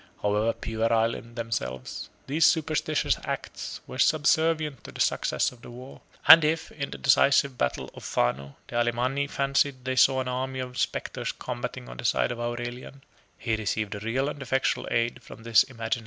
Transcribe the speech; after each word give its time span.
However 0.23 0.51
puerile 0.53 1.13
in 1.13 1.35
themselves, 1.35 2.09
these 2.25 2.47
superstitious 2.47 3.17
arts 3.17 3.81
were 3.85 3.99
subservient 3.99 4.83
to 4.83 4.91
the 4.91 4.99
success 4.99 5.51
of 5.51 5.61
the 5.61 5.69
war; 5.69 6.01
and 6.27 6.43
if, 6.43 6.71
in 6.71 6.89
the 6.89 6.97
decisive 6.97 7.55
battle 7.55 7.91
of 7.93 8.03
Fano, 8.03 8.55
the 8.67 8.77
Alemanni 8.77 9.27
fancied 9.29 9.85
they 9.85 9.95
saw 9.95 10.19
an 10.19 10.27
army 10.27 10.57
of 10.59 10.79
spectres 10.79 11.31
combating 11.33 11.87
on 11.87 11.97
the 11.97 12.05
side 12.05 12.31
of 12.31 12.39
Aurelian, 12.39 13.03
he 13.37 13.55
received 13.55 13.93
a 13.93 13.99
real 13.99 14.27
and 14.27 14.41
effectual 14.41 14.87
aid 14.89 15.21
from 15.21 15.43
this 15.43 15.61
imaginary 15.61 15.89
reënforcement. 15.89 15.99